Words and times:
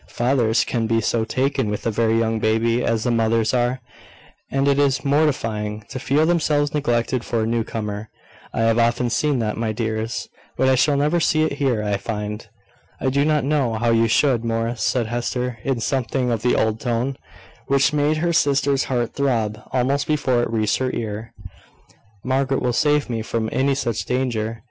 Fathers 0.09 0.63
cannot 0.63 0.87
be 0.87 0.99
so 0.99 1.23
taken 1.23 1.69
with 1.69 1.85
a 1.85 1.91
very 1.91 2.17
young 2.17 2.39
baby 2.39 2.83
as 2.83 3.03
the 3.03 3.11
mothers 3.11 3.53
are, 3.53 3.81
and 4.49 4.67
it 4.67 4.79
is 4.79 5.05
mortifying 5.05 5.83
to 5.89 5.99
feel 5.99 6.25
themselves 6.25 6.73
neglected 6.73 7.23
for 7.23 7.41
a 7.41 7.45
newcomer. 7.45 8.09
I 8.51 8.61
have 8.61 8.79
often 8.79 9.11
seen 9.11 9.37
that, 9.37 9.57
my 9.57 9.73
dears; 9.73 10.27
but 10.57 10.67
I 10.67 10.73
shall 10.73 10.97
never 10.97 11.19
see 11.19 11.43
it 11.43 11.59
here, 11.59 11.83
I 11.83 11.97
find." 11.97 12.47
"I 12.99 13.11
do 13.11 13.23
not 13.23 13.43
know 13.43 13.75
how 13.75 13.91
you 13.91 14.07
should, 14.07 14.43
Morris," 14.43 14.81
said 14.81 15.05
Hester, 15.05 15.59
in 15.63 15.79
something 15.81 16.31
of 16.31 16.41
the 16.41 16.55
old 16.55 16.79
tone, 16.79 17.15
which 17.67 17.93
made 17.93 18.17
her 18.17 18.33
sister's 18.33 18.85
heart 18.85 19.13
throb 19.13 19.61
almost 19.71 20.07
before 20.07 20.41
it 20.41 20.49
reached 20.49 20.79
her 20.79 20.89
ear. 20.95 21.31
"Margaret 22.23 22.59
will 22.63 22.73
save 22.73 23.07
me 23.07 23.21
from 23.21 23.49
any 23.51 23.75
such 23.75 24.05
danger. 24.05 24.59